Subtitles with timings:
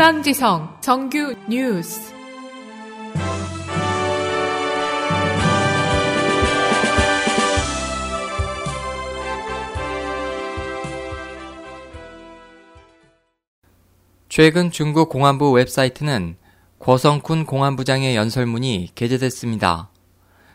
[0.00, 2.10] 희망지성 정규 뉴스
[14.30, 16.36] 최근 중국 공안부 웹사이트는
[16.78, 19.90] 권성쿤 공안부장의 연설문이 게재됐습니다.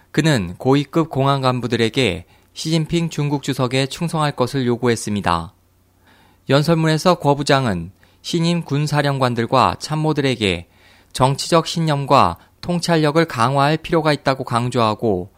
[0.10, 5.54] 그는 고위급 공안 간부들에게 시진핑 중국 주석에 충성할 것을 요구했습니다.
[6.50, 7.92] 연설문에서 권 부장은
[8.26, 10.68] 신임 군사령관들과 참모들에게
[11.14, 15.30] 정치적 신념과 통찰력을 강화할 필요가 있다고 강조하고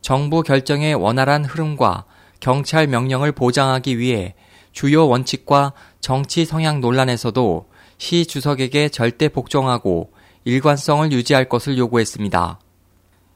[0.00, 2.06] 정부 결정의 원활한 흐름과
[2.40, 4.34] 경찰 명령을 보장하기 위해
[4.72, 10.14] 주요 원칙과 정치 성향 논란에서도 시 주석에게 절대 복종하고
[10.44, 12.58] 일관성을 유지할 것을 요구했습니다.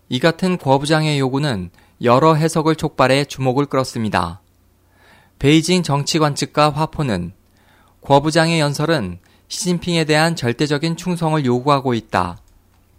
[0.09, 1.69] 이 같은 권 부장의 요구는
[2.01, 4.41] 여러 해석을 촉발해 주목을 끌었습니다.
[5.39, 7.35] 베이징 정치관 측과 화포는
[8.05, 12.37] 권 부장의 연설은 시진핑에 대한 절대적인 충성을 요구하고 있다.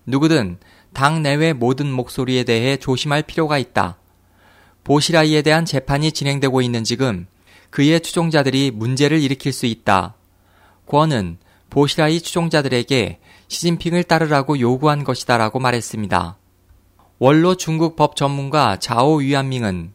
[0.07, 0.57] 누구든
[0.93, 3.97] 당 내외 모든 목소리에 대해 조심할 필요가 있다.
[4.83, 7.27] 보시라이에 대한 재판이 진행되고 있는 지금
[7.69, 10.15] 그의 추종자들이 문제를 일으킬 수 있다.
[10.87, 11.37] 권은
[11.69, 16.37] 보시라이 추종자들에게 시진핑을 따르라고 요구한 것이다라고 말했습니다.
[17.19, 19.93] 원로 중국 법 전문가 자오 위안밍은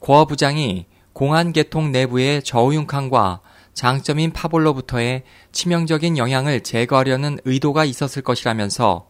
[0.00, 3.42] 권 부장이 공안 계통 내부의 저우융캉과
[3.80, 9.06] 장점인 파볼로부터의 치명적인 영향을 제거하려는 의도가 있었을 것이라면서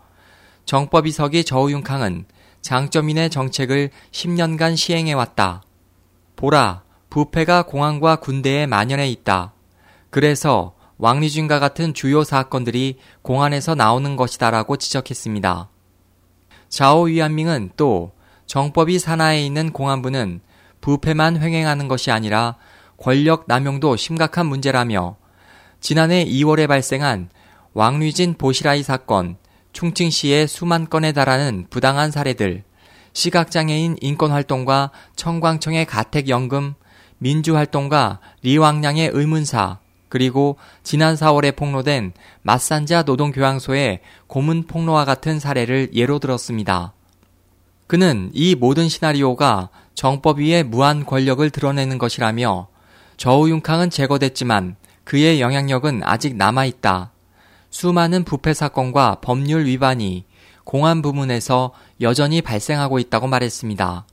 [0.65, 2.27] 정법 이석이 저우융캉은
[2.61, 5.65] 장점인의 정책을 10년간 시행해왔다.
[6.37, 9.55] 보라, 부패가 공안과 군대에 만연해 있다.
[10.09, 15.69] 그래서 왕리준과 같은 주요 사건들이 공안에서 나오는 것이다라고 지적했습니다.
[16.69, 18.13] 자오 위안밍은 또
[18.47, 20.43] 정법이 산하에 있는 공안부는
[20.81, 22.55] 부패만 횡행하는 것이 아니라
[23.01, 25.17] 권력 남용도 심각한 문제라며
[25.81, 27.31] 지난해 2월에 발생한
[27.73, 29.37] 왕류진 보시라이 사건,
[29.73, 32.63] 충칭시의 수만 건에 달하는 부당한 사례들,
[33.13, 36.75] 시각장애인 인권활동과 청광청의 가택연금,
[37.19, 39.79] 민주활동가 리왕량의 의문사,
[40.09, 42.13] 그리고 지난 4월에 폭로된
[42.43, 46.93] 마산자 노동교양소의 고문 폭로와 같은 사례를 예로 들었습니다.
[47.87, 52.70] 그는 이 모든 시나리오가 정법 위에 무한 권력을 드러내는 것이라며
[53.21, 57.13] 저우융캉은 제거됐지만 그의 영향력은 아직 남아있다.
[57.69, 60.25] 수많은 부패 사건과 법률 위반이
[60.65, 64.07] 공안 부문에서 여전히 발생하고 있다고 말했습니다.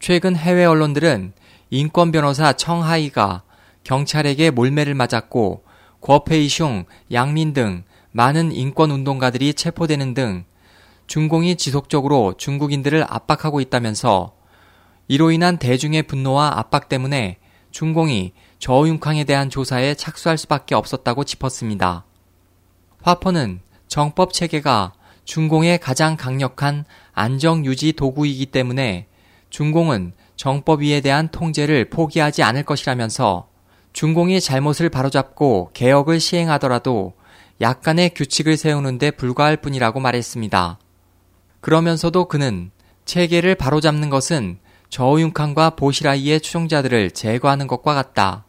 [0.00, 1.34] 최근 해외 언론들은
[1.68, 3.42] 인권 변호사 청하이가
[3.82, 5.62] 경찰에게 몰매를 맞았고
[6.00, 10.44] 궈페이슝, 양민 등 많은 인권 운동가들이 체포되는 등
[11.08, 14.32] 중공이 지속적으로 중국인들을 압박하고 있다면서
[15.08, 17.36] 이로 인한 대중의 분노와 압박 때문에
[17.74, 22.04] 중공이 저우융캉에 대한 조사에 착수할 수밖에 없었다고 짚었습니다.
[23.02, 23.58] 화퍼는
[23.88, 24.92] 정법 체계가
[25.24, 29.08] 중공의 가장 강력한 안정 유지 도구이기 때문에
[29.50, 33.48] 중공은 정법위에 대한 통제를 포기하지 않을 것이라면서
[33.92, 37.14] 중공이 잘못을 바로잡고 개혁을 시행하더라도
[37.60, 40.78] 약간의 규칙을 세우는데 불과할 뿐이라고 말했습니다.
[41.60, 42.70] 그러면서도 그는
[43.04, 44.58] 체계를 바로잡는 것은
[44.94, 48.44] 저우융칸과 보시라이의 추종자들을 제거하는 것과 같다.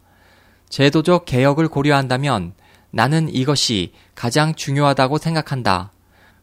[0.68, 2.52] 제도적 개혁을 고려한다면
[2.92, 5.90] 나는 이것이 가장 중요하다고 생각한다.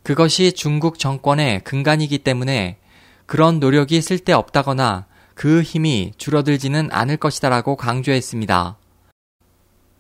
[0.03, 2.79] 그것이 중국 정권의 근간이기 때문에
[3.25, 5.05] 그런 노력이 쓸데없다거나
[5.35, 8.77] 그 힘이 줄어들지는 않을 것이다라고 강조했습니다.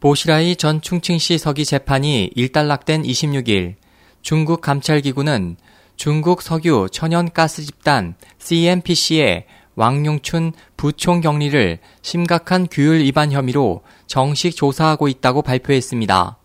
[0.01, 3.75] 보시라이 전 충칭시 서기 재판이 일단락된 26일
[4.21, 5.55] 중국 감찰기구는
[5.95, 15.41] 중국 석유 천연가스 집단 CNPC의 왕용춘 부총 경리를 심각한 규율 위반 혐의로 정식 조사하고 있다고
[15.41, 16.37] 발표했습니다.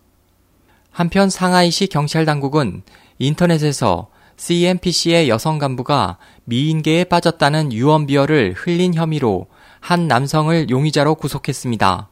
[0.91, 2.81] 한편 상하이시 경찰 당국은
[3.19, 9.47] 인터넷에서 CNPC의 여성 간부가 미인계에 빠졌다는 유언비어를 흘린 혐의로
[9.81, 12.09] 한 남성을 용의자로 구속했습니다.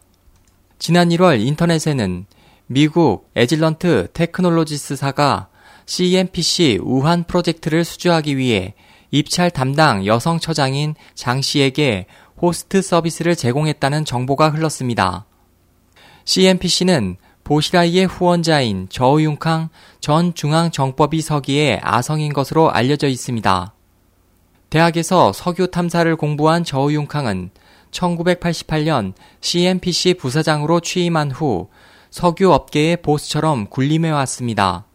[0.78, 2.26] 지난 1월 인터넷에는
[2.68, 5.48] 미국 애질런트 테크놀로지스사가
[5.86, 8.74] CNPC 우한 프로젝트를 수주하기 위해
[9.12, 12.08] 입찰 담당 여성 처장인 장 씨에게
[12.42, 15.26] 호스트 서비스를 제공했다는 정보가 흘렀습니다.
[16.26, 19.70] CNPC는 보시라이의 후원자인 저우융캉
[20.02, 23.74] 전 중앙정법위 서기의 아성인 것으로 알려져 있습니다.
[24.70, 27.52] 대학에서 석유 탐사를 공부한 저우융캉은
[27.92, 31.70] 1988년 CNPC 부사장으로 취임한 후
[32.10, 34.86] 석유 업계의 보스처럼 군림해 왔습니다.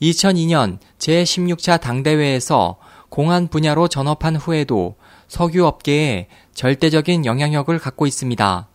[0.00, 2.76] 2002년 제16차 당대회에서
[3.10, 4.94] 공안 분야로 전업한 후에도
[5.28, 8.68] 석유 업계에 절대적인 영향력을 갖고 있습니다.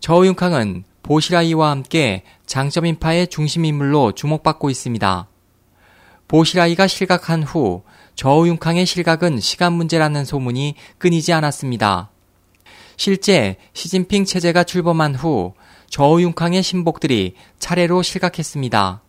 [0.00, 5.28] 저우융캉은 보시라이와 함께 장점 인파의 중심 인물로 주목받고 있습니다.
[6.28, 7.82] 보시라이가 실각한 후
[8.14, 12.10] 저우융캉의 실각은 시간 문제라는 소문이 끊이지 않았습니다.
[12.96, 15.54] 실제 시진핑 체제가 출범한 후
[15.90, 19.02] 저우융캉의 신복들이 차례로 실각했습니다.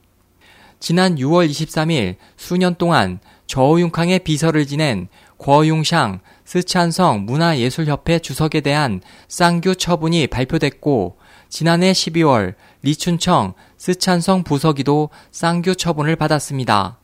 [0.82, 10.26] 지난 6월 23일 수년 동안 저우융캉의 비서를 지낸 궈융샹 스촨성 문화예술협회 주석에 대한 쌍규 처분이
[10.26, 11.18] 발표됐고
[11.50, 16.98] 지난해 12월 리춘청 스촨성 부서기도 쌍규 처분을 받았습니다.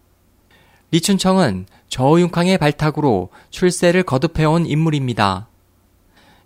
[0.89, 5.50] 리춘청은 저우융캉의 발탁으로 출세를 거듭해온 인물입니다.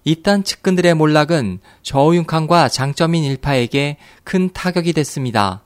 [0.03, 3.95] 이딴 측근들의 몰락은 저우융캉과 장점인 일파에게
[4.25, 5.63] 큰 타격이 됐습니다.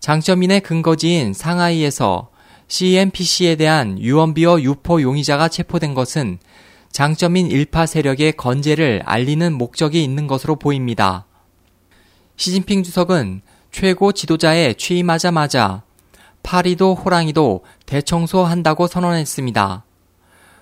[0.00, 2.30] 장점인의 근거지인 상하이에서
[2.68, 6.38] CNPC에 대한 유언비어 유포 용의자가 체포된 것은
[6.90, 11.26] 장점인 일파 세력의 건재를 알리는 목적이 있는 것으로 보입니다.
[12.36, 15.82] 시진핑 주석은 최고 지도자에 취임하자마자
[16.42, 19.84] 파리도 호랑이도 대청소한다고 선언했습니다.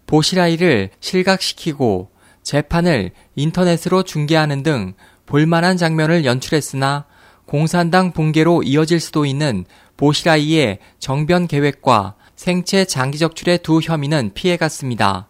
[0.06, 2.11] 보시라이를 실각시키고
[2.43, 4.94] 재판을 인터넷으로 중계하는 등
[5.26, 7.05] 볼만한 장면을 연출했으나
[7.47, 9.65] 공산당 붕괴로 이어질 수도 있는
[9.97, 15.29] 보시라이의 정변 계획과 생체 장기 적출의 두 혐의는 피해갔습니다.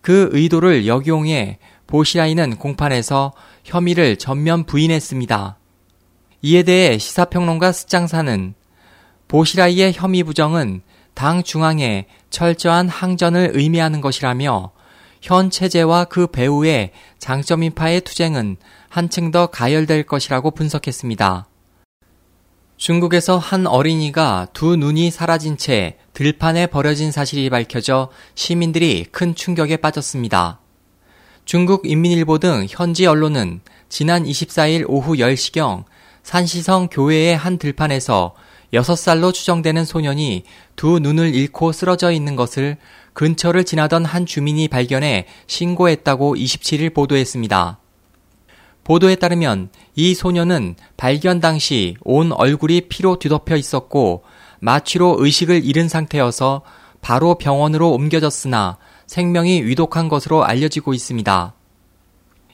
[0.00, 3.32] 그 의도를 역용해 보시라이는 공판에서
[3.64, 5.58] 혐의를 전면 부인했습니다.
[6.42, 8.54] 이에 대해 시사평론가 스장사는
[9.28, 10.82] 보시라이의 혐의 부정은
[11.14, 14.72] 당 중앙의 철저한 항전을 의미하는 것이라며
[15.26, 18.58] 현 체제와 그 배후의 장점인파의 투쟁은
[18.88, 21.48] 한층 더 가열될 것이라고 분석했습니다.
[22.76, 30.60] 중국에서 한 어린이가 두 눈이 사라진 채 들판에 버려진 사실이 밝혀져 시민들이 큰 충격에 빠졌습니다.
[31.44, 35.82] 중국 인민일보 등 현지 언론은 지난 24일 오후 10시경
[36.22, 38.36] 산시성 교회의 한 들판에서
[38.72, 40.44] 6살로 추정되는 소년이
[40.76, 42.76] 두 눈을 잃고 쓰러져 있는 것을
[43.16, 47.78] 근처를 지나던 한 주민이 발견해 신고했다고 27일 보도했습니다.
[48.84, 54.22] 보도에 따르면 이 소년은 발견 당시 온 얼굴이 피로 뒤덮여 있었고
[54.60, 56.60] 마취로 의식을 잃은 상태여서
[57.00, 58.76] 바로 병원으로 옮겨졌으나
[59.06, 61.54] 생명이 위독한 것으로 알려지고 있습니다.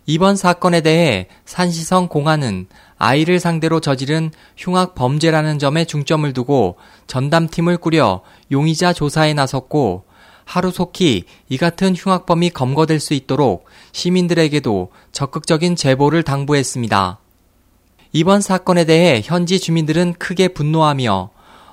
[0.06, 2.68] 이번 사건에 대해 산시성 공안은
[2.98, 6.76] 아이를 상대로 저지른 흉악 범죄라는 점에 중점을 두고
[7.08, 8.22] 전담팀을 꾸려
[8.52, 10.11] 용의자 조사에 나섰고
[10.44, 17.18] 하루속히 이 같은 흉악범이 검거될 수 있도록 시민들에게도 적극적인 제보를 당부했습니다.
[18.12, 21.30] 이번 사건에 대해 현지 주민들은 크게 분노하며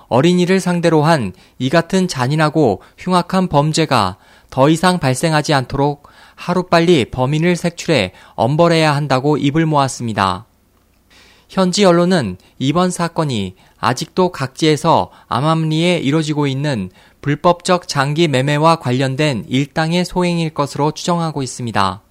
[0.07, 4.17] 어린이를 상대로 한 이 같은 잔인하고 흉악한 범죄가
[4.49, 10.45] 더 이상 발생하지 않도록 하루빨리 범인을 색출해 엄벌해야 한다고 입을 모았습니다.
[11.49, 16.91] 현지 언론은 이번 사건이 아직도 각지에서 암암리에 이뤄지고 있는
[17.21, 22.03] 불법적 장기 매매와 관련된 일당의 소행일 것으로 추정하고 있습니다.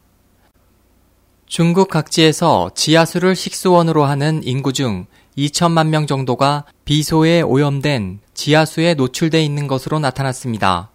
[1.47, 5.07] 중국 각지에서 지하수를 식수원으로 하는 인구 중
[5.39, 10.91] 2천만 명 정도가 비소에 오염된 지하수에 노출돼 있는 것으로 나타났습니다.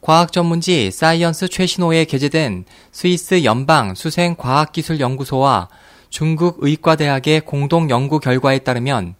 [0.00, 5.68] 과학 전문지 사이언스 최신호에 게재된 스위스 연방 수생과학기술연구소와
[6.10, 9.14] 중국 의과대학의 공동 연구 결과에 따르면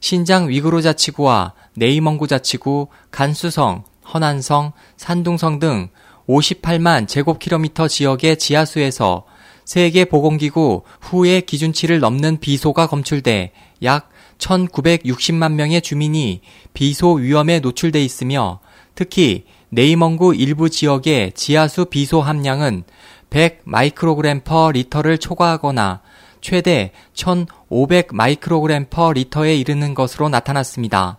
[0.00, 5.88] 신장 위구르 자치구와 네이멍구 자치구, 간수성, 허난성, 산둥성 등
[6.28, 9.24] 58만 제곱킬로미터 지역의 지하수에서
[9.64, 13.52] 세계 보건기구 후의 기준치를 넘는 비소가 검출돼
[13.82, 16.40] 약 1960만 명의 주민이
[16.72, 18.60] 비소 위험에 노출돼 있으며
[18.94, 22.84] 특히 네이멍구 일부 지역의 지하수 비소 함량은
[23.30, 26.00] 100 마이크로그램 per 리터를 초과하거나
[26.40, 31.18] 최대 1500 마이크로그램 per 리터에 이르는 것으로 나타났습니다.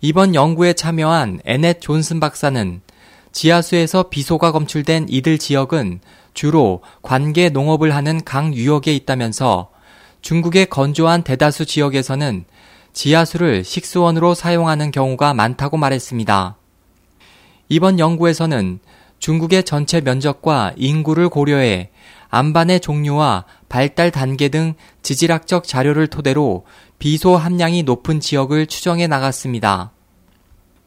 [0.00, 2.80] 이번 연구에 참여한 에넷 존슨 박사는
[3.32, 6.00] 지하수에서 비소가 검출된 이들 지역은
[6.34, 9.70] 주로 관개 농업을 하는 강 유역에 있다면서
[10.20, 12.44] 중국의 건조한 대다수 지역에서는
[12.92, 16.56] 지하수를 식수원으로 사용하는 경우가 많다고 말했습니다.
[17.68, 18.80] 이번 연구에서는
[19.18, 21.90] 중국의 전체 면적과 인구를 고려해
[22.32, 24.72] 암반의 종류와 발달 단계 등
[25.02, 26.64] 지질학적 자료를 토대로
[26.98, 29.92] 비소 함량이 높은 지역을 추정해 나갔습니다.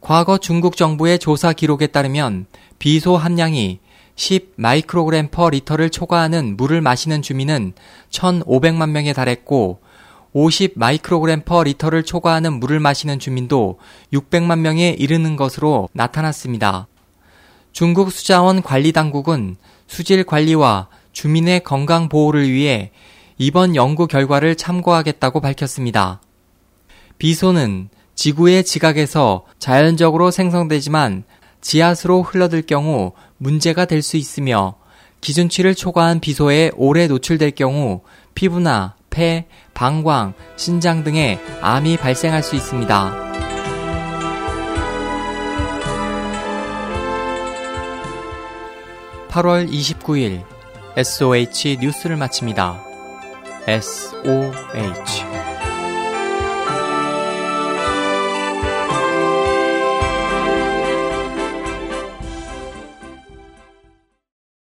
[0.00, 2.46] 과거 중국 정부의 조사 기록에 따르면
[2.80, 3.78] 비소 함량이
[4.16, 7.74] 10 마이크로그램 per 리터를 초과하는 물을 마시는 주민은
[8.10, 9.78] 1,500만 명에 달했고
[10.32, 13.78] 50 마이크로그램 per 리터를 초과하는 물을 마시는 주민도
[14.12, 16.88] 600만 명에 이르는 것으로 나타났습니다.
[17.70, 22.90] 중국 수자원 관리 당국은 수질 관리와 주민의 건강 보호를 위해
[23.38, 26.20] 이번 연구 결과를 참고하겠다고 밝혔습니다.
[27.16, 31.24] 비소는 지구의 지각에서 자연적으로 생성되지만
[31.62, 34.74] 지하수로 흘러들 경우 문제가 될 수 있으며
[35.22, 38.02] 기준치를 초과한 비소에 오래 노출될 경우
[38.34, 43.24] 피부나 폐, 방광, 신장 등의 암이 발생할 수 있습니다.
[49.30, 50.55] (8월 29일)
[50.96, 52.82] SOH 뉴스를 마칩니다.
[53.68, 55.35] SOH